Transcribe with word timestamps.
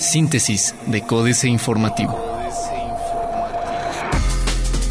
Síntesis 0.00 0.74
de 0.86 1.02
Códice 1.02 1.48
Informativo. 1.48 2.18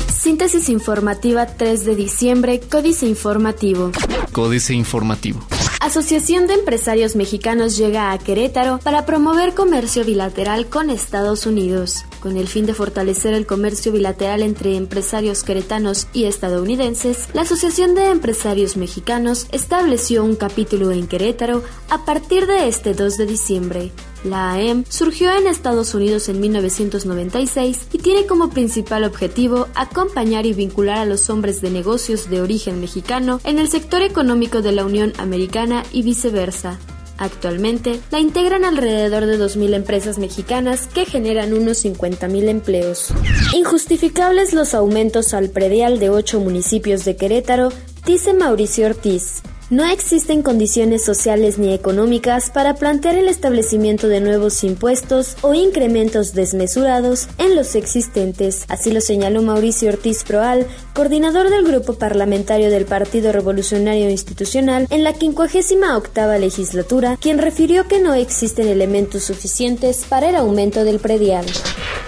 Síntesis 0.10 0.70
informativa 0.70 1.46
3 1.46 1.86
de 1.86 1.96
diciembre, 1.96 2.60
Códice 2.60 3.06
Informativo. 3.06 3.92
Códice 4.32 4.74
Informativo. 4.74 5.40
Asociación 5.88 6.48
de 6.48 6.56
Empresarios 6.56 7.16
Mexicanos 7.16 7.78
llega 7.78 8.12
a 8.12 8.18
Querétaro 8.18 8.78
para 8.80 9.06
promover 9.06 9.54
comercio 9.54 10.04
bilateral 10.04 10.68
con 10.68 10.90
Estados 10.90 11.46
Unidos. 11.46 12.04
Con 12.20 12.36
el 12.36 12.50
fin 12.50 12.66
de 12.66 12.74
fortalecer 12.74 13.34
el 13.34 13.48
comercio 13.48 13.94
bilateral 13.94 14.42
entre 14.42 14.76
empresarios 14.76 15.46
queretanos 15.46 16.10
y 16.12 16.26
estadounidenses, 16.26 17.30
la 17.34 17.44
Asociación 17.44 17.96
de 17.96 18.10
Empresarios 18.10 18.76
Mexicanos 18.76 19.48
estableció 19.54 20.26
un 20.26 20.36
capítulo 20.36 20.92
en 20.92 21.08
Querétaro 21.08 21.64
a 21.90 22.04
partir 22.04 22.48
de 22.48 22.68
este 22.68 22.94
2 22.94 23.16
de 23.16 23.26
diciembre. 23.26 23.92
La 24.24 24.54
AEM 24.54 24.84
surgió 24.90 25.32
en 25.32 25.48
Estados 25.48 25.94
Unidos 25.94 26.28
en 26.30 26.40
1996 26.40 27.88
y 27.94 27.98
tiene 28.00 28.26
como 28.26 28.50
principal 28.50 29.04
objetivo 29.04 29.68
acompañar 29.76 30.46
y 30.46 30.54
vincular 30.54 30.98
a 30.98 31.06
los 31.06 31.30
hombres 31.30 31.62
de 31.62 31.70
negocios 31.70 32.30
de 32.30 32.42
origen 32.42 32.82
mexicano 32.82 33.40
en 33.44 33.60
el 33.60 33.70
sector 33.70 34.02
económico 34.02 34.62
de 34.62 34.72
la 34.72 34.86
Unión 34.86 35.14
Americana 35.18 35.84
y 35.92 36.02
viceversa. 36.02 36.80
Actualmente 37.20 38.00
la 38.12 38.20
integran 38.20 38.64
alrededor 38.64 39.26
de 39.26 39.40
2.000 39.40 39.74
empresas 39.74 40.20
mexicanas 40.20 40.88
que 40.88 41.06
generan 41.06 41.54
unos 41.54 41.84
50.000 41.84 42.48
empleos. 42.48 43.14
Injustificables 43.54 44.54
los 44.54 44.74
aumentos 44.74 45.34
al 45.34 45.50
predial 45.50 46.00
de 46.00 46.10
ocho 46.10 46.40
municipios 46.40 47.06
de 47.06 47.16
Querétaro, 47.16 47.72
dice 48.06 48.34
Mauricio 48.34 48.86
Ortiz. 48.86 49.42
No 49.70 49.86
existen 49.86 50.44
condiciones 50.44 51.04
sociales 51.04 51.58
ni 51.58 51.74
económicas 51.74 52.50
para 52.52 52.76
plantear 52.76 53.16
el 53.16 53.28
establecimiento 53.28 54.08
de 54.08 54.22
nuevos 54.22 54.64
impuestos 54.64 55.36
o 55.42 55.54
incrementos 55.54 56.34
desmesurados 56.34 57.28
en 57.38 57.54
los 57.54 57.76
existentes. 57.76 58.64
Así 58.70 58.94
lo 58.94 59.02
señaló 59.02 59.42
Mauricio 59.42 59.90
Ortiz 59.90 60.24
Proal, 60.24 60.66
coordinador 60.94 61.50
del 61.50 61.66
grupo 61.66 61.96
parlamentario 61.96 62.70
del 62.70 62.86
Partido 62.86 63.34
Revolucionario 63.34 64.10
Institucional 64.10 64.88
en 64.90 65.04
la 65.04 65.14
58 65.14 66.40
legislatura, 66.40 67.18
quien 67.20 67.38
refirió 67.38 67.90
que 67.90 68.00
no 68.00 68.14
existen 68.14 68.70
elementos 68.70 69.26
suficientes 69.26 70.06
para 70.08 70.30
el 70.30 70.38
aumento 70.38 70.86
del 70.86 71.00
predial. 71.00 71.46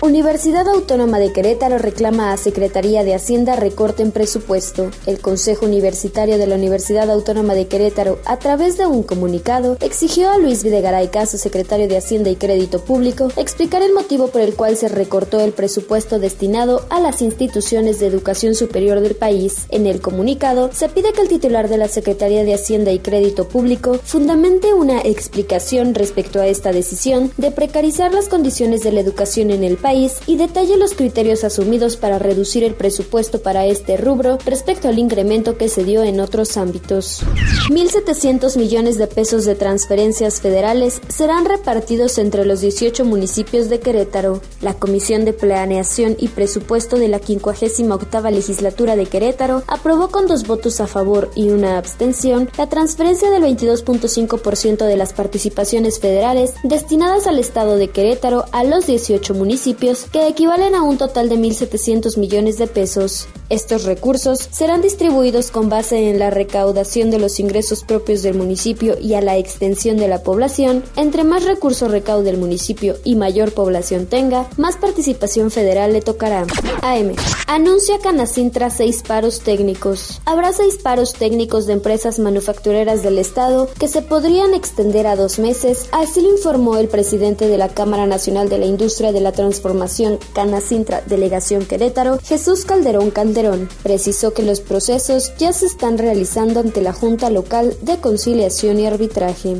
Universidad 0.01 0.65
Autónoma 0.69 1.19
de 1.19 1.33
Querétaro 1.33 1.77
reclama 1.77 2.31
a 2.31 2.37
Secretaría 2.37 3.03
de 3.03 3.13
Hacienda 3.13 3.57
recorte 3.57 4.01
en 4.01 4.13
presupuesto. 4.13 4.91
El 5.05 5.19
Consejo 5.19 5.65
Universitario 5.65 6.37
de 6.37 6.47
la 6.47 6.55
Universidad 6.55 7.11
Autónoma 7.11 7.53
de 7.53 7.67
Querétaro, 7.67 8.17
a 8.23 8.39
través 8.39 8.77
de 8.77 8.87
un 8.87 9.03
comunicado, 9.03 9.77
exigió 9.81 10.29
a 10.29 10.37
Luis 10.37 10.63
Videgaray 10.63 11.09
Caso, 11.09 11.37
secretario 11.37 11.89
de 11.89 11.97
Hacienda 11.97 12.29
y 12.29 12.37
Crédito 12.37 12.79
Público, 12.79 13.27
explicar 13.35 13.81
el 13.81 13.93
motivo 13.93 14.29
por 14.29 14.39
el 14.39 14.55
cual 14.55 14.77
se 14.77 14.87
recortó 14.87 15.41
el 15.41 15.51
presupuesto 15.51 16.17
destinado 16.17 16.85
a 16.89 17.01
las 17.01 17.21
instituciones 17.21 17.99
de 17.99 18.07
educación 18.07 18.55
superior 18.55 19.01
del 19.01 19.15
país. 19.15 19.65
En 19.67 19.85
el 19.85 19.99
comunicado, 19.99 20.69
se 20.71 20.87
pide 20.87 21.11
que 21.11 21.23
el 21.23 21.27
titular 21.27 21.67
de 21.67 21.77
la 21.77 21.89
Secretaría 21.89 22.45
de 22.45 22.53
Hacienda 22.53 22.93
y 22.93 22.99
Crédito 22.99 23.49
Público 23.49 23.99
fundamente 24.01 24.73
una 24.73 25.01
explicación 25.01 25.93
respecto 25.93 26.39
a 26.39 26.47
esta 26.47 26.71
decisión 26.71 27.33
de 27.35 27.51
precarizar 27.51 28.13
las 28.13 28.29
condiciones 28.29 28.81
de 28.81 28.93
la 28.93 29.01
educación 29.01 29.51
en 29.51 29.65
el 29.65 29.75
país 29.75 29.88
y 30.27 30.37
detalle 30.37 30.77
los 30.77 30.93
criterios 30.93 31.43
asumidos 31.43 31.97
para 31.97 32.19
reducir 32.19 32.63
el 32.63 32.75
presupuesto 32.75 33.41
para 33.41 33.65
este 33.65 33.97
rubro 33.97 34.37
respecto 34.45 34.87
al 34.87 34.99
incremento 34.99 35.57
que 35.57 35.67
se 35.67 35.83
dio 35.83 36.03
en 36.03 36.19
otros 36.19 36.57
ámbitos. 36.57 37.23
1.700 37.69 38.57
millones 38.57 38.99
de 38.99 39.07
pesos 39.07 39.45
de 39.45 39.55
transferencias 39.55 40.41
federales 40.41 41.01
serán 41.07 41.45
repartidos 41.45 42.19
entre 42.19 42.45
los 42.45 42.61
18 42.61 43.03
municipios 43.03 43.67
de 43.69 43.79
Querétaro. 43.79 44.41
La 44.61 44.75
Comisión 44.75 45.25
de 45.25 45.33
Planeación 45.33 46.15
y 46.19 46.27
Presupuesto 46.27 46.97
de 46.97 47.07
la 47.07 47.19
58 47.19 48.29
legislatura 48.29 48.95
de 48.95 49.07
Querétaro 49.07 49.63
aprobó 49.65 50.09
con 50.09 50.27
dos 50.27 50.45
votos 50.45 50.81
a 50.81 50.87
favor 50.87 51.31
y 51.33 51.49
una 51.49 51.79
abstención 51.79 52.49
la 52.57 52.69
transferencia 52.69 53.31
del 53.31 53.41
22.5% 53.41 54.85
de 54.85 54.97
las 54.97 55.13
participaciones 55.13 55.99
federales 55.99 56.53
destinadas 56.63 57.25
al 57.25 57.39
estado 57.39 57.75
de 57.77 57.89
Querétaro 57.89 58.45
a 58.51 58.63
los 58.63 58.85
18 58.85 59.33
municipios 59.33 59.78
que 59.79 60.27
equivalen 60.27 60.75
a 60.75 60.83
un 60.83 60.97
total 60.97 61.29
de 61.29 61.37
1.700 61.37 62.17
millones 62.17 62.57
de 62.57 62.67
pesos. 62.67 63.29
Estos 63.49 63.83
recursos 63.85 64.47
serán 64.51 64.83
distribuidos 64.83 65.49
con 65.49 65.69
base 65.69 66.09
en 66.09 66.19
la 66.19 66.29
recaudación 66.29 67.09
de 67.09 67.17
los 67.17 67.39
ingresos 67.39 67.83
propios 67.83 68.21
del 68.21 68.35
municipio 68.35 68.95
y 68.99 69.15
a 69.15 69.21
la 69.21 69.37
extensión 69.37 69.97
de 69.97 70.07
la 70.07 70.21
población. 70.21 70.83
Entre 70.95 71.23
más 71.23 71.45
recursos 71.45 71.89
recaude 71.89 72.29
el 72.29 72.37
municipio 72.37 72.97
y 73.03 73.15
mayor 73.15 73.51
población 73.51 74.05
tenga, 74.05 74.47
más 74.57 74.77
participación 74.77 75.49
federal 75.49 75.93
le 75.93 76.01
tocará. 76.01 76.45
AM. 76.83 77.15
Anuncia 77.47 77.97
Canacintra 77.97 78.69
seis 78.69 79.01
paros 79.01 79.39
técnicos. 79.39 80.21
Habrá 80.25 80.53
seis 80.53 80.77
paros 80.77 81.13
técnicos 81.13 81.65
de 81.65 81.73
empresas 81.73 82.19
manufactureras 82.19 83.01
del 83.01 83.17
Estado 83.17 83.67
que 83.79 83.87
se 83.87 84.03
podrían 84.03 84.53
extender 84.53 85.07
a 85.07 85.15
dos 85.15 85.39
meses, 85.39 85.87
así 85.91 86.21
lo 86.21 86.29
informó 86.29 86.77
el 86.77 86.87
presidente 86.87 87.47
de 87.47 87.57
la 87.57 87.69
Cámara 87.69 88.05
Nacional 88.05 88.47
de 88.49 88.59
la 88.59 88.67
Industria 88.67 89.11
de 89.11 89.21
la 89.21 89.31
Transformación 89.31 90.19
Canacintra 90.33 91.01
Delegación 91.07 91.65
Querétaro, 91.65 92.19
Jesús 92.23 92.65
Calderón 92.65 93.09
Calderón 93.09 93.38
precisó 93.83 94.33
que 94.33 94.43
los 94.43 94.59
procesos 94.59 95.31
ya 95.37 95.53
se 95.53 95.65
están 95.65 95.97
realizando 95.97 96.59
ante 96.59 96.81
la 96.81 96.93
Junta 96.93 97.29
Local 97.29 97.75
de 97.81 97.97
Conciliación 97.97 98.79
y 98.79 98.85
Arbitraje. 98.85 99.55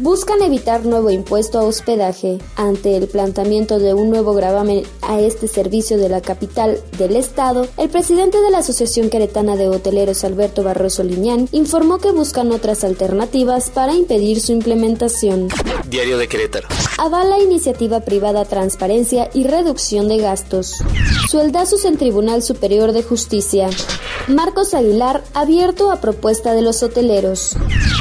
Buscan 0.00 0.42
evitar 0.42 0.86
nuevo 0.86 1.10
impuesto 1.10 1.58
a 1.58 1.64
hospedaje. 1.64 2.38
Ante 2.56 2.96
el 2.96 3.08
planteamiento 3.08 3.78
de 3.78 3.94
un 3.94 4.10
nuevo 4.10 4.34
gravamen 4.34 4.84
a 5.02 5.20
este 5.20 5.48
servicio 5.48 5.98
de 5.98 6.08
la 6.08 6.20
capital 6.20 6.78
del 6.96 7.16
Estado, 7.16 7.66
el 7.76 7.88
presidente 7.88 8.40
de 8.40 8.50
la 8.50 8.58
Asociación 8.58 9.10
Queretana 9.10 9.56
de 9.56 9.68
Hoteleros, 9.68 10.24
Alberto 10.24 10.62
Barroso 10.62 11.04
Liñán, 11.04 11.48
informó 11.52 11.98
que 11.98 12.12
buscan 12.12 12.52
otras 12.52 12.84
alternativas 12.84 13.70
para 13.70 13.94
impedir 13.94 14.40
su 14.40 14.52
implementación. 14.52 15.48
Diario 15.88 16.18
de 16.18 16.28
Querétaro. 16.28 16.68
Avala 16.98 17.40
iniciativa 17.40 18.00
privada 18.00 18.44
Transparencia 18.44 19.30
y 19.34 19.44
Reducción 19.44 20.08
de 20.08 20.18
Gastos. 20.18 20.76
Sueldazos 21.30 21.84
en 21.84 21.98
Tribunal 21.98 22.42
Superior 22.42 22.92
de 22.92 23.02
Justicia 23.02 23.17
Justicia. 23.18 23.68
Marcos 24.28 24.74
Aguilar, 24.74 25.24
abierto 25.34 25.90
a 25.90 26.00
propuesta 26.00 26.52
de 26.52 26.62
los 26.62 26.84
hoteleros. 26.84 27.56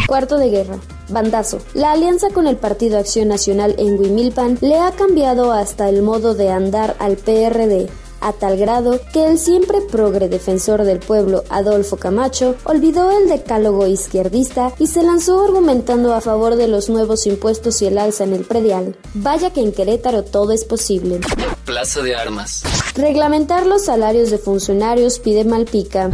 Cuarto 0.06 0.38
de 0.38 0.52
guerra. 0.52 0.78
Bandazo. 1.10 1.58
La 1.74 1.94
alianza 1.94 2.28
con 2.30 2.46
el 2.46 2.56
Partido 2.56 3.00
Acción 3.00 3.30
Nacional 3.30 3.74
en 3.80 3.98
Huimilpan 3.98 4.60
le 4.62 4.78
ha 4.78 4.92
cambiado 4.92 5.54
hasta 5.54 5.90
el 5.90 6.04
modo 6.04 6.36
de 6.36 6.52
andar 6.52 6.96
al 7.00 7.18
PRD 7.18 7.90
a 8.22 8.34
tal 8.34 8.58
grado 8.58 9.00
que 9.14 9.26
el 9.26 9.38
siempre 9.38 9.82
progre 9.82 10.30
defensor 10.30 10.84
del 10.84 11.00
pueblo 11.00 11.44
Adolfo 11.50 11.98
Camacho 11.98 12.56
olvidó 12.64 13.12
el 13.12 13.30
decálogo 13.30 13.86
izquierdista 13.88 14.74
y 14.80 14.88
se 14.88 15.04
lanzó 15.04 15.44
argumentando 15.44 16.14
a 16.14 16.22
favor 16.22 16.56
de 16.56 16.68
los 16.68 16.90
nuevos 16.90 17.28
impuestos 17.28 17.82
y 17.82 17.86
el 17.86 17.98
alza 17.98 18.24
en 18.24 18.34
el 18.34 18.44
predial. 18.44 18.96
Vaya 19.14 19.52
que 19.52 19.62
en 19.62 19.72
Querétaro 19.72 20.24
todo 20.24 20.52
es 20.52 20.66
posible. 20.66 21.20
Plaza 21.68 22.02
de 22.02 22.16
Armas. 22.16 22.64
Reglamentar 22.96 23.66
los 23.66 23.84
salarios 23.84 24.32
de 24.32 24.38
funcionarios 24.38 25.20
pide 25.20 25.44
Malpica. 25.44 26.10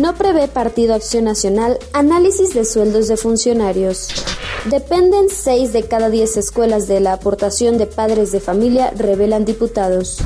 No 0.00 0.14
prevé 0.14 0.46
Partido 0.46 0.94
Acción 0.94 1.24
Nacional 1.24 1.76
análisis 1.92 2.54
de 2.54 2.64
sueldos 2.64 3.08
de 3.08 3.16
funcionarios. 3.16 4.10
Dependen 4.66 5.28
6 5.28 5.72
de 5.72 5.82
cada 5.88 6.08
10 6.08 6.36
escuelas 6.36 6.86
de 6.86 7.00
la 7.00 7.14
aportación 7.14 7.78
de 7.78 7.86
padres 7.86 8.30
de 8.30 8.38
familia, 8.38 8.92
revelan 8.96 9.44
diputados. 9.44 10.18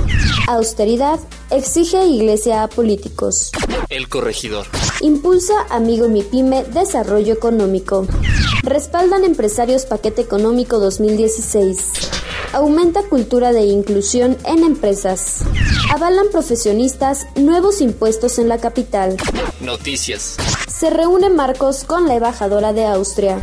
Austeridad 0.46 1.20
exige 1.50 2.04
iglesia 2.04 2.62
a 2.62 2.68
políticos. 2.68 3.52
El 3.88 4.10
corregidor. 4.10 4.66
Impulsa 5.00 5.54
Amigo 5.70 6.08
Mi 6.10 6.20
Pyme 6.20 6.64
Desarrollo 6.64 7.32
Económico. 7.32 8.06
Respaldan 8.62 9.24
empresarios 9.24 9.86
Paquete 9.86 10.20
Económico 10.20 10.78
2016. 10.78 12.15
Aumenta 12.52 13.02
cultura 13.02 13.52
de 13.52 13.62
inclusión 13.62 14.36
en 14.44 14.64
empresas. 14.64 15.42
Avalan 15.92 16.26
profesionistas 16.32 17.26
nuevos 17.36 17.80
impuestos 17.80 18.38
en 18.38 18.48
la 18.48 18.58
capital. 18.58 19.16
Noticias. 19.60 20.36
Se 20.68 20.90
reúne 20.90 21.30
Marcos 21.30 21.84
con 21.84 22.06
la 22.06 22.14
embajadora 22.14 22.72
de 22.72 22.86
Austria. 22.86 23.40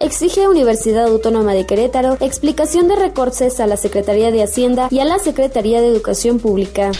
Exige 0.00 0.44
a 0.44 0.50
Universidad 0.50 1.06
Autónoma 1.06 1.54
de 1.54 1.66
Querétaro 1.66 2.16
explicación 2.20 2.88
de 2.88 2.96
recortes 2.96 3.60
a 3.60 3.66
la 3.66 3.76
Secretaría 3.76 4.30
de 4.30 4.42
Hacienda 4.42 4.88
y 4.90 5.00
a 5.00 5.04
la 5.04 5.18
Secretaría 5.18 5.80
de 5.80 5.88
Educación 5.88 6.38
Pública. 6.38 6.92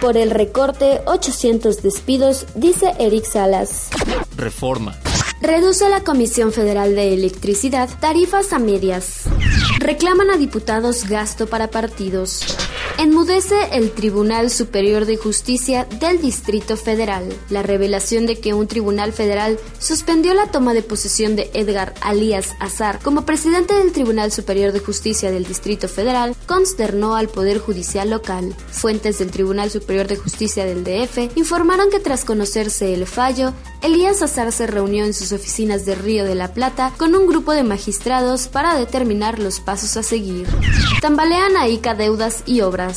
Por 0.00 0.16
el 0.16 0.30
recorte, 0.30 1.00
800 1.06 1.82
despidos, 1.82 2.46
dice 2.54 2.94
Eric 2.98 3.24
Salas. 3.24 3.90
Reforma. 4.36 4.98
Reduce 5.40 5.88
la 5.88 6.02
Comisión 6.02 6.52
Federal 6.52 6.94
de 6.94 7.14
Electricidad 7.14 7.88
tarifas 8.00 8.52
a 8.52 8.58
medias. 8.58 9.24
Reclaman 9.80 10.28
a 10.30 10.36
diputados 10.36 11.08
gasto 11.08 11.46
para 11.46 11.70
partidos. 11.70 12.44
Enmudece 12.98 13.54
el 13.72 13.92
Tribunal 13.92 14.50
Superior 14.50 15.06
de 15.06 15.16
Justicia 15.16 15.86
del 16.00 16.20
Distrito 16.20 16.76
Federal. 16.76 17.32
La 17.48 17.62
revelación 17.62 18.26
de 18.26 18.38
que 18.38 18.52
un 18.52 18.66
tribunal 18.66 19.12
federal 19.12 19.58
suspendió 19.78 20.34
la 20.34 20.50
toma 20.50 20.74
de 20.74 20.82
posesión 20.82 21.34
de 21.34 21.50
Edgar 21.54 21.94
Alias 22.02 22.50
Azar 22.60 23.00
como 23.02 23.24
presidente 23.24 23.74
del 23.74 23.92
Tribunal 23.92 24.32
Superior 24.32 24.72
de 24.72 24.80
Justicia 24.80 25.30
del 25.30 25.44
Distrito 25.44 25.88
Federal 25.88 26.36
consternó 26.46 27.14
al 27.14 27.28
Poder 27.28 27.58
Judicial 27.58 28.10
local. 28.10 28.54
Fuentes 28.70 29.18
del 29.18 29.30
Tribunal 29.30 29.70
Superior 29.70 30.06
de 30.06 30.16
Justicia 30.16 30.64
del 30.64 30.84
DF 30.84 31.36
informaron 31.36 31.90
que 31.90 32.00
tras 32.00 32.24
conocerse 32.24 32.92
el 32.92 33.06
fallo, 33.06 33.54
Elías 33.82 34.20
Azar 34.20 34.52
se 34.52 34.66
reunió 34.66 35.04
en 35.04 35.14
sus 35.14 35.32
oficinas 35.32 35.86
de 35.86 35.94
Río 35.94 36.24
de 36.24 36.34
la 36.34 36.52
Plata 36.52 36.92
con 36.98 37.14
un 37.14 37.26
grupo 37.26 37.52
de 37.52 37.62
magistrados 37.62 38.48
para 38.48 38.76
determinar 38.76 39.38
los 39.38 39.60
pasos 39.60 39.96
a 39.96 40.02
seguir. 40.02 40.46
Tambalean 41.00 41.56
a 41.56 41.66
ICA 41.68 41.94
deudas 41.94 42.42
y 42.44 42.60
obras. 42.60 42.89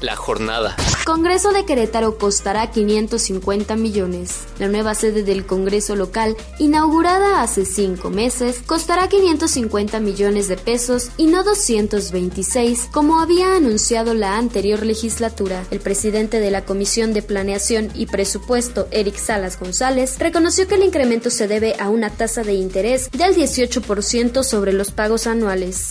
La 0.00 0.16
jornada. 0.16 0.76
Congreso 1.04 1.52
de 1.52 1.64
Querétaro 1.64 2.16
costará 2.16 2.70
550 2.70 3.74
millones. 3.74 4.44
La 4.60 4.68
nueva 4.68 4.94
sede 4.94 5.24
del 5.24 5.44
Congreso 5.46 5.96
local, 5.96 6.36
inaugurada 6.60 7.42
hace 7.42 7.64
cinco 7.64 8.08
meses, 8.08 8.60
costará 8.64 9.08
550 9.08 9.98
millones 9.98 10.46
de 10.46 10.56
pesos 10.56 11.10
y 11.16 11.26
no 11.26 11.42
226, 11.42 12.88
como 12.92 13.18
había 13.18 13.56
anunciado 13.56 14.14
la 14.14 14.38
anterior 14.38 14.86
legislatura. 14.86 15.64
El 15.72 15.80
presidente 15.80 16.38
de 16.38 16.52
la 16.52 16.64
Comisión 16.64 17.12
de 17.12 17.22
Planeación 17.22 17.90
y 17.96 18.06
Presupuesto, 18.06 18.86
Eric 18.92 19.16
Salas 19.16 19.58
González, 19.58 20.20
reconoció 20.20 20.68
que 20.68 20.76
el 20.76 20.84
incremento 20.84 21.30
se 21.30 21.48
debe 21.48 21.74
a 21.80 21.88
una 21.88 22.10
tasa 22.10 22.44
de 22.44 22.54
interés 22.54 23.10
del 23.10 23.34
18% 23.34 24.44
sobre 24.44 24.72
los 24.72 24.92
pagos 24.92 25.26
anuales. 25.26 25.90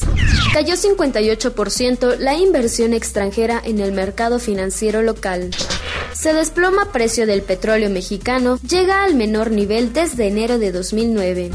Cayó 0.54 0.76
58% 0.76 2.18
la 2.18 2.36
inversión 2.36 2.94
extranjera 2.94 3.62
en 3.64 3.80
el 3.80 3.92
mercado 3.92 4.40
financiero 4.40 5.01
local. 5.02 5.52
Se 6.14 6.34
desploma 6.34 6.92
precio 6.92 7.26
del 7.26 7.42
petróleo 7.42 7.90
mexicano, 7.90 8.60
llega 8.68 9.04
al 9.04 9.16
menor 9.16 9.50
nivel 9.50 9.94
desde 9.94 10.28
enero 10.28 10.60
de 10.60 10.72
2009. 10.72 11.52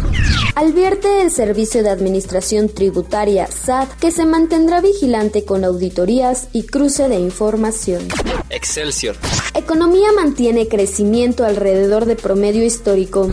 Advierte 0.55 1.21
el 1.21 1.31
Servicio 1.31 1.83
de 1.83 1.91
Administración 1.91 2.71
Tributaria 2.71 3.47
SAT 3.47 3.91
que 4.01 4.11
se 4.11 4.25
mantendrá 4.25 4.81
vigilante 4.81 5.45
con 5.45 5.65
auditorías 5.65 6.49
y 6.53 6.63
cruce 6.63 7.09
de 7.09 7.17
información. 7.17 8.09
Excelsior. 8.49 9.17
Economía 9.55 10.13
mantiene 10.13 10.69
crecimiento 10.69 11.45
alrededor 11.45 12.07
de 12.07 12.17
promedio 12.17 12.65
histórico. 12.65 13.31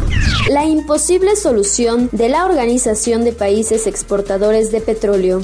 La 0.49 0.65
imposible 0.65 1.35
solución 1.35 2.09
de 2.11 2.29
la 2.29 2.45
Organización 2.45 3.23
de 3.23 3.31
Países 3.31 3.87
Exportadores 3.87 4.71
de 4.71 4.81
Petróleo. 4.81 5.41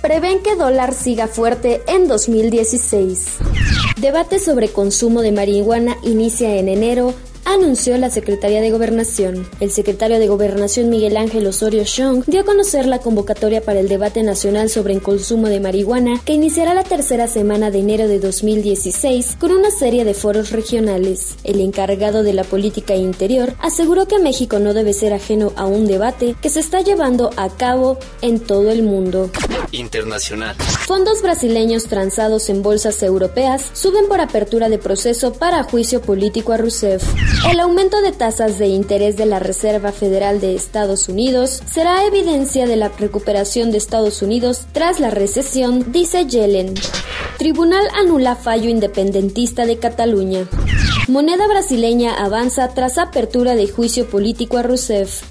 Prevén 0.00 0.42
que 0.42 0.54
dólar 0.54 0.94
siga 0.94 1.26
fuerte 1.26 1.82
en 1.88 2.06
2016. 2.06 3.38
Debate 4.00 4.38
sobre 4.38 4.68
consumo 4.68 5.22
de 5.22 5.32
marihuana 5.32 5.96
inicia 6.04 6.54
en 6.54 6.68
enero 6.68 7.14
anunció 7.44 7.98
la 7.98 8.10
Secretaría 8.10 8.60
de 8.60 8.70
Gobernación. 8.70 9.48
El 9.58 9.72
secretario 9.72 10.20
de 10.20 10.28
Gobernación 10.28 10.88
Miguel 10.88 11.16
Ángel 11.16 11.44
Osorio 11.48 11.82
Chong 11.84 12.22
dio 12.26 12.42
a 12.42 12.44
conocer 12.44 12.86
la 12.86 13.00
convocatoria 13.00 13.60
para 13.60 13.80
el 13.80 13.88
debate 13.88 14.22
nacional 14.22 14.70
sobre 14.70 14.94
el 14.94 15.02
consumo 15.02 15.48
de 15.48 15.58
marihuana 15.58 16.20
que 16.24 16.34
iniciará 16.34 16.74
la 16.74 16.84
tercera 16.84 17.26
semana 17.26 17.72
de 17.72 17.80
enero 17.80 18.06
de 18.06 18.20
2016 18.20 19.36
con 19.40 19.50
una 19.50 19.72
serie 19.72 20.04
de 20.04 20.14
foros 20.14 20.52
regionales. 20.52 21.34
El 21.42 21.60
encargado 21.60 22.22
de 22.22 22.34
la 22.34 22.44
política 22.44 22.94
interior 22.94 23.54
aseguró 23.58 24.06
que 24.06 24.20
México 24.20 24.60
no 24.60 24.74
debe 24.74 24.92
ser 24.92 25.12
ajeno 25.12 25.52
a 25.56 25.66
un 25.66 25.88
debate 25.88 26.36
que 26.40 26.50
se 26.50 26.60
está 26.60 26.82
llevando 26.82 27.30
a 27.36 27.48
cabo 27.48 27.98
en 28.22 28.38
todo 28.38 28.70
el 28.70 28.84
mundo. 28.84 29.28
Internacional. 29.72 30.56
Fondos 30.86 31.22
brasileños 31.22 31.84
transados 31.84 32.48
en 32.48 32.62
bolsas 32.62 33.02
europeas 33.02 33.70
suben 33.74 34.08
por 34.08 34.20
apertura 34.20 34.68
de 34.68 34.78
proceso 34.78 35.32
para 35.32 35.62
juicio 35.62 36.00
político 36.00 36.52
a 36.52 36.56
Rousseff. 36.56 37.02
El 37.50 37.60
aumento 37.60 38.00
de 38.00 38.12
tasas 38.12 38.58
de 38.58 38.68
interés 38.68 39.16
de 39.16 39.26
la 39.26 39.38
Reserva 39.38 39.92
Federal 39.92 40.40
de 40.40 40.54
Estados 40.54 41.08
Unidos 41.08 41.62
será 41.70 42.04
evidencia 42.06 42.66
de 42.66 42.76
la 42.76 42.88
recuperación 42.88 43.70
de 43.70 43.78
Estados 43.78 44.22
Unidos 44.22 44.66
tras 44.72 45.00
la 45.00 45.10
recesión, 45.10 45.92
dice 45.92 46.26
Yellen. 46.26 46.74
Tribunal 47.38 47.86
anula 47.94 48.36
fallo 48.36 48.68
independentista 48.68 49.66
de 49.66 49.78
Cataluña. 49.78 50.48
Moneda 51.08 51.46
brasileña 51.46 52.22
avanza 52.22 52.74
tras 52.74 52.98
apertura 52.98 53.54
de 53.54 53.68
juicio 53.68 54.08
político 54.08 54.58
a 54.58 54.62
Rousseff. 54.62 55.22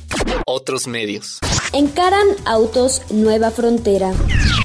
Otros 0.45 0.87
medios. 0.87 1.39
Encaran 1.73 2.27
autos 2.45 3.01
Nueva 3.11 3.51
Frontera. 3.51 4.13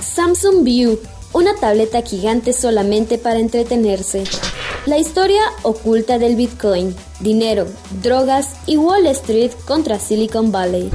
Samsung 0.01 0.63
View, 0.63 1.01
una 1.33 1.55
tableta 1.57 2.03
gigante 2.03 2.53
solamente 2.53 3.19
para 3.19 3.41
entretenerse. 3.41 4.25
La 4.87 4.99
historia 4.99 5.43
oculta 5.63 6.19
del 6.19 6.37
Bitcoin, 6.37 6.95
dinero, 7.21 7.67
drogas 8.03 8.51
y 8.67 8.77
Wall 8.77 9.07
Street 9.07 9.51
contra 9.67 9.99
Silicon 9.99 10.53
Valley. 10.53 10.91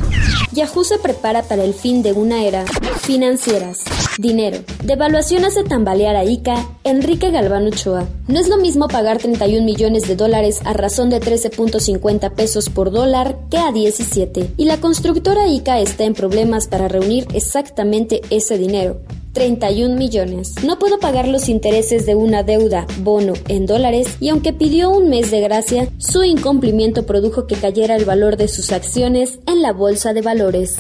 Yahoo 0.51 0.83
se 0.83 0.97
prepara 0.97 1.43
para 1.43 1.63
el 1.63 1.73
fin 1.73 2.01
de 2.03 2.13
una 2.13 2.43
era. 2.43 2.65
Financieras. 3.01 3.83
Dinero. 4.17 4.59
Devaluación 4.83 5.45
hace 5.45 5.63
tambalear 5.63 6.15
a 6.15 6.23
ICA. 6.23 6.65
Enrique 6.83 7.31
Galván 7.31 7.67
Ochoa. 7.67 8.07
No 8.27 8.39
es 8.39 8.47
lo 8.47 8.57
mismo 8.57 8.87
pagar 8.87 9.17
31 9.17 9.65
millones 9.65 10.07
de 10.07 10.15
dólares 10.15 10.61
a 10.63 10.73
razón 10.73 11.09
de 11.09 11.19
13.50 11.19 12.33
pesos 12.33 12.69
por 12.69 12.91
dólar 12.91 13.37
que 13.51 13.57
a 13.57 13.71
17. 13.71 14.53
Y 14.57 14.65
la 14.65 14.79
constructora 14.79 15.47
ICA 15.47 15.79
está 15.79 16.05
en 16.05 16.13
problemas 16.13 16.67
para 16.67 16.87
reunir 16.87 17.27
exactamente 17.33 18.21
ese 18.29 18.57
dinero. 18.57 19.01
31 19.37 19.95
millones. 19.97 20.55
No 20.63 20.79
puedo 20.79 20.97
pagar 20.97 21.27
los 21.27 21.47
intereses 21.47 22.07
de 22.07 22.15
una 22.15 22.41
deuda, 22.41 22.87
bono, 23.01 23.33
en 23.47 23.67
dólares 23.67 24.17
y 24.19 24.29
aunque 24.29 24.51
pidió 24.51 24.89
un 24.89 25.09
mes 25.09 25.29
de 25.29 25.41
gracia, 25.41 25.89
su 25.99 26.23
incumplimiento 26.23 27.05
produjo 27.05 27.45
que 27.45 27.53
cayera 27.53 27.95
el 27.95 28.05
valor 28.05 28.35
de 28.37 28.47
sus 28.47 28.71
acciones 28.71 29.37
en 29.45 29.61
la 29.61 29.73
bolsa 29.73 30.13
de 30.13 30.23
valores. 30.23 30.77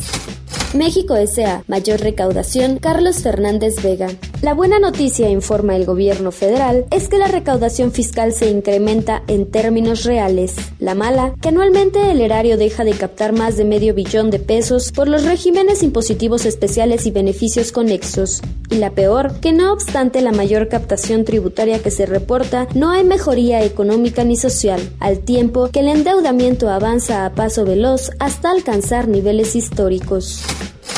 México 0.73 1.15
S.A. 1.15 1.63
Mayor 1.67 1.99
recaudación. 1.99 2.79
Carlos 2.79 3.17
Fernández 3.21 3.75
Vega. 3.83 4.09
La 4.43 4.53
buena 4.53 4.77
noticia, 4.77 5.31
informa 5.31 5.75
el 5.75 5.85
gobierno 5.85 6.31
federal, 6.31 6.85
es 6.91 7.07
que 7.07 7.17
la 7.17 7.27
recaudación 7.27 7.91
fiscal 7.91 8.33
se 8.33 8.51
incrementa 8.51 9.23
en 9.27 9.49
términos 9.49 10.03
reales. 10.03 10.55
La 10.77 10.93
mala, 10.93 11.33
que 11.41 11.49
anualmente 11.49 12.11
el 12.11 12.21
erario 12.21 12.55
deja 12.55 12.83
de 12.83 12.91
captar 12.91 13.33
más 13.33 13.57
de 13.57 13.65
medio 13.65 13.95
billón 13.95 14.29
de 14.29 14.37
pesos 14.37 14.91
por 14.91 15.07
los 15.07 15.25
regímenes 15.25 15.81
impositivos 15.81 16.45
especiales 16.45 17.07
y 17.07 17.11
beneficios 17.11 17.71
conexos. 17.71 18.43
Y 18.69 18.75
la 18.75 18.91
peor, 18.91 19.39
que 19.39 19.53
no 19.53 19.73
obstante 19.73 20.21
la 20.21 20.31
mayor 20.31 20.67
captación 20.67 21.25
tributaria 21.25 21.79
que 21.79 21.89
se 21.89 22.05
reporta, 22.05 22.67
no 22.75 22.91
hay 22.91 23.03
mejoría 23.03 23.63
económica 23.63 24.23
ni 24.23 24.37
social, 24.37 24.79
al 24.99 25.17
tiempo 25.21 25.69
que 25.71 25.79
el 25.79 25.87
endeudamiento 25.87 26.69
avanza 26.69 27.25
a 27.25 27.33
paso 27.33 27.65
veloz 27.65 28.11
hasta 28.19 28.51
alcanzar 28.51 29.07
niveles 29.07 29.55
históricos. 29.55 30.43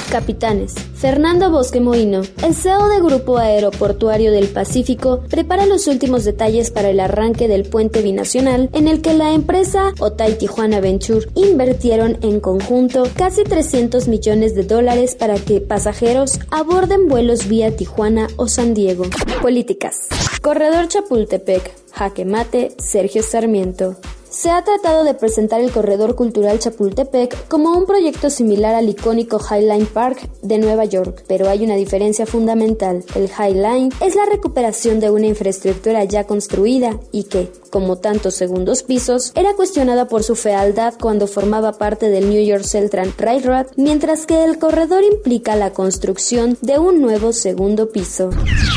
Capitanes. 0.09 0.73
Fernando 0.95 1.49
Bosque 1.49 1.79
Moino, 1.79 2.21
el 2.43 2.53
CEO 2.53 2.89
de 2.89 2.99
Grupo 2.99 3.37
Aeroportuario 3.37 4.31
del 4.31 4.47
Pacífico, 4.47 5.21
prepara 5.29 5.65
los 5.65 5.87
últimos 5.87 6.25
detalles 6.25 6.71
para 6.71 6.89
el 6.89 6.99
arranque 6.99 7.47
del 7.47 7.63
puente 7.63 8.01
binacional 8.01 8.69
en 8.73 8.87
el 8.87 9.01
que 9.01 9.13
la 9.13 9.33
empresa 9.33 9.93
Otay 9.99 10.37
Tijuana 10.37 10.79
Venture 10.81 11.27
invirtieron 11.35 12.17
en 12.21 12.39
conjunto 12.39 13.03
casi 13.15 13.43
300 13.43 14.07
millones 14.07 14.55
de 14.55 14.63
dólares 14.63 15.15
para 15.15 15.35
que 15.35 15.61
pasajeros 15.61 16.39
aborden 16.51 17.07
vuelos 17.07 17.47
vía 17.47 17.75
Tijuana 17.75 18.27
o 18.35 18.47
San 18.47 18.73
Diego. 18.73 19.05
Políticas. 19.41 20.07
Corredor 20.41 20.87
Chapultepec. 20.87 21.71
Jaque 21.93 22.25
mate. 22.25 22.71
Sergio 22.77 23.23
Sarmiento. 23.23 23.95
Se 24.29 24.51
ha 24.51 24.63
tratado 24.63 25.03
de 25.03 25.15
presentar 25.15 25.59
el 25.59 25.71
Corredor 25.71 26.13
Cultural 26.13 26.59
Chapultepec 26.59 27.47
como 27.47 27.71
un 27.71 27.87
proyecto 27.87 28.29
similar 28.29 28.75
al 28.75 28.87
icónico 28.87 29.39
Highline 29.39 29.87
Park 29.87 30.29
de 30.43 30.59
Nueva 30.59 30.85
York, 30.85 31.23
pero 31.27 31.49
hay 31.49 31.63
una 31.63 31.75
diferencia 31.75 32.27
fundamental. 32.27 33.03
El 33.15 33.27
Highline 33.27 33.91
es 34.01 34.15
la 34.15 34.25
recuperación 34.25 34.99
de 34.99 35.09
una 35.09 35.25
infraestructura 35.25 36.03
ya 36.03 36.25
construida 36.25 36.99
y 37.11 37.23
que, 37.23 37.51
como 37.71 37.97
tantos 37.97 38.35
segundos 38.35 38.83
pisos, 38.83 39.31
era 39.33 39.55
cuestionada 39.55 40.07
por 40.07 40.21
su 40.21 40.35
fealdad 40.35 40.93
cuando 41.01 41.25
formaba 41.25 41.79
parte 41.79 42.09
del 42.09 42.29
New 42.29 42.45
York 42.45 42.63
Central 42.63 43.11
Railroad, 43.17 43.65
mientras 43.77 44.27
que 44.27 44.43
el 44.43 44.59
corredor 44.59 45.03
implica 45.03 45.55
la 45.55 45.73
construcción 45.73 46.55
de 46.61 46.77
un 46.77 47.01
nuevo 47.01 47.33
segundo 47.33 47.89
piso. 47.89 48.29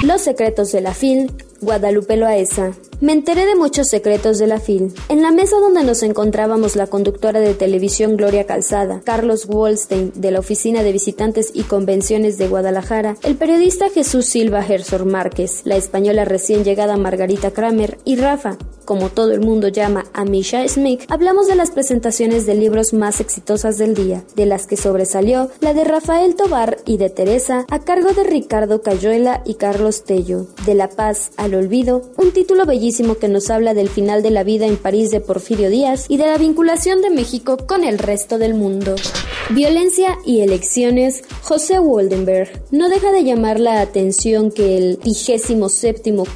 Los 0.02 0.22
secretos 0.22 0.72
de 0.72 0.80
la 0.80 0.94
FIL, 0.94 1.30
Guadalupe 1.60 2.16
Loaesa. 2.16 2.72
Me 3.02 3.12
enteré 3.12 3.46
de 3.46 3.56
muchos 3.56 3.88
secretos 3.88 4.38
de 4.38 4.46
la 4.46 4.60
FIL. 4.60 4.94
En 5.08 5.22
la 5.22 5.32
mesa 5.32 5.58
donde 5.58 5.82
nos 5.82 6.04
encontrábamos 6.04 6.76
la 6.76 6.86
conductora 6.86 7.40
de 7.40 7.52
televisión 7.52 8.16
Gloria 8.16 8.46
Calzada, 8.46 9.00
Carlos 9.04 9.46
Wallstein 9.48 10.12
de 10.14 10.30
la 10.30 10.38
Oficina 10.38 10.84
de 10.84 10.92
Visitantes 10.92 11.50
y 11.52 11.64
Convenciones 11.64 12.38
de 12.38 12.46
Guadalajara, 12.46 13.16
el 13.24 13.34
periodista 13.34 13.90
Jesús 13.90 14.26
Silva 14.26 14.64
Herzog 14.64 15.04
Márquez, 15.04 15.62
la 15.64 15.74
española 15.74 16.24
recién 16.24 16.62
llegada 16.62 16.96
Margarita 16.96 17.50
Kramer 17.50 17.98
y 18.04 18.14
Rafa, 18.14 18.56
como 18.84 19.08
todo 19.10 19.32
el 19.32 19.40
mundo 19.40 19.66
llama 19.66 20.04
a 20.12 20.24
Misha 20.24 20.66
Smith, 20.68 21.02
hablamos 21.08 21.48
de 21.48 21.56
las 21.56 21.72
presentaciones 21.72 22.46
de 22.46 22.54
libros 22.54 22.92
más 22.92 23.20
exitosas 23.20 23.78
del 23.78 23.94
día, 23.94 24.22
de 24.36 24.46
las 24.46 24.68
que 24.68 24.76
sobresalió 24.76 25.50
la 25.60 25.74
de 25.74 25.82
Rafael 25.82 26.36
Tobar 26.36 26.78
y 26.84 26.98
de 26.98 27.10
Teresa, 27.10 27.66
a 27.68 27.80
cargo 27.80 28.12
de 28.12 28.22
Ricardo 28.22 28.80
Cayuela 28.80 29.42
y 29.44 29.54
Carlos 29.54 30.04
Tello, 30.04 30.46
De 30.66 30.74
la 30.74 30.88
paz 30.88 31.32
al 31.36 31.54
olvido, 31.54 32.02
un 32.16 32.30
título 32.32 32.64
bellísimo 32.64 32.91
que 32.92 33.28
nos 33.28 33.48
habla 33.48 33.72
del 33.72 33.88
final 33.88 34.22
de 34.22 34.30
la 34.30 34.44
vida 34.44 34.66
en 34.66 34.76
París 34.76 35.10
de 35.10 35.20
Porfirio 35.20 35.70
Díaz 35.70 36.04
y 36.08 36.18
de 36.18 36.26
la 36.26 36.36
vinculación 36.36 37.00
de 37.00 37.08
México 37.08 37.56
con 37.56 37.84
el 37.84 37.98
resto 37.98 38.36
del 38.36 38.54
mundo. 38.54 38.94
Violencia 39.50 40.18
y 40.26 40.40
elecciones, 40.40 41.24
José 41.42 41.80
Waldenberg. 41.80 42.62
No 42.70 42.88
deja 42.88 43.10
de 43.10 43.24
llamar 43.24 43.60
la 43.60 43.80
atención 43.80 44.50
que 44.50 44.76
el 44.76 44.98
27 44.98 45.56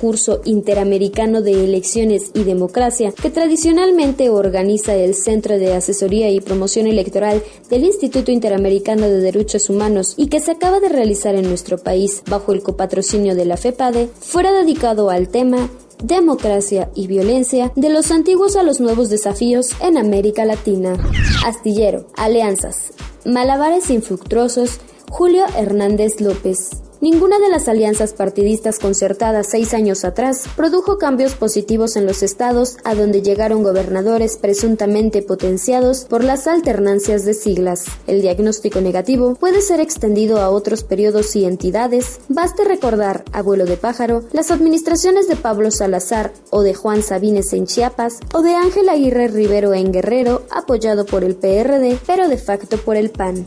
curso 0.00 0.40
interamericano 0.44 1.42
de 1.42 1.64
elecciones 1.64 2.30
y 2.34 2.44
democracia, 2.44 3.12
que 3.12 3.30
tradicionalmente 3.30 4.30
organiza 4.30 4.94
el 4.94 5.14
Centro 5.14 5.58
de 5.58 5.74
Asesoría 5.74 6.30
y 6.30 6.40
Promoción 6.40 6.86
Electoral 6.86 7.42
del 7.68 7.84
Instituto 7.84 8.30
Interamericano 8.30 9.02
de 9.02 9.20
Derechos 9.20 9.68
Humanos 9.68 10.14
y 10.16 10.28
que 10.28 10.40
se 10.40 10.52
acaba 10.52 10.80
de 10.80 10.88
realizar 10.88 11.34
en 11.34 11.48
nuestro 11.48 11.78
país 11.78 12.22
bajo 12.28 12.52
el 12.52 12.62
copatrocinio 12.62 13.34
de 13.34 13.44
la 13.44 13.56
FEPADE, 13.56 14.08
fuera 14.20 14.52
dedicado 14.52 15.10
al 15.10 15.28
tema 15.28 15.68
democracia 16.02 16.90
y 16.94 17.06
violencia, 17.06 17.72
de 17.76 17.90
los 17.90 18.10
antiguos 18.10 18.56
a 18.56 18.62
los 18.62 18.80
nuevos 18.80 19.08
desafíos 19.08 19.70
en 19.80 19.98
América 19.98 20.44
Latina. 20.44 20.96
Astillero, 21.44 22.06
alianzas, 22.16 22.92
malabares 23.24 23.90
infructuosos, 23.90 24.80
Julio 25.10 25.44
Hernández 25.56 26.20
López. 26.20 26.85
Ninguna 27.08 27.38
de 27.38 27.48
las 27.48 27.68
alianzas 27.68 28.14
partidistas 28.14 28.80
concertadas 28.80 29.46
seis 29.48 29.74
años 29.74 30.04
atrás 30.04 30.48
produjo 30.56 30.98
cambios 30.98 31.36
positivos 31.36 31.94
en 31.94 32.04
los 32.04 32.24
estados 32.24 32.78
a 32.82 32.96
donde 32.96 33.22
llegaron 33.22 33.62
gobernadores 33.62 34.38
presuntamente 34.38 35.22
potenciados 35.22 36.04
por 36.06 36.24
las 36.24 36.48
alternancias 36.48 37.24
de 37.24 37.34
siglas. 37.34 37.84
El 38.08 38.22
diagnóstico 38.22 38.80
negativo 38.80 39.36
puede 39.36 39.62
ser 39.62 39.78
extendido 39.78 40.40
a 40.40 40.50
otros 40.50 40.82
periodos 40.82 41.36
y 41.36 41.44
entidades. 41.44 42.18
Baste 42.28 42.64
recordar, 42.64 43.22
abuelo 43.30 43.66
de 43.66 43.76
pájaro, 43.76 44.24
las 44.32 44.50
administraciones 44.50 45.28
de 45.28 45.36
Pablo 45.36 45.70
Salazar 45.70 46.32
o 46.50 46.62
de 46.62 46.74
Juan 46.74 47.04
Sabines 47.04 47.52
en 47.52 47.66
Chiapas 47.66 48.18
o 48.34 48.42
de 48.42 48.56
Ángel 48.56 48.88
Aguirre 48.88 49.28
Rivero 49.28 49.74
en 49.74 49.92
Guerrero, 49.92 50.42
apoyado 50.50 51.06
por 51.06 51.22
el 51.22 51.36
PRD, 51.36 52.00
pero 52.04 52.28
de 52.28 52.38
facto 52.38 52.78
por 52.78 52.96
el 52.96 53.10
PAN. 53.10 53.46